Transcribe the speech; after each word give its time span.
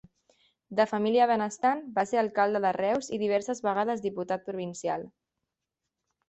De 0.77 0.85
família 0.91 1.27
benestant, 1.31 1.83
va 1.97 2.05
ser 2.11 2.19
alcalde 2.21 2.61
de 2.63 2.71
Reus 2.79 3.11
i 3.19 3.21
diverses 3.25 3.63
vegades 3.69 4.03
diputat 4.07 4.49
provincial. 4.49 5.07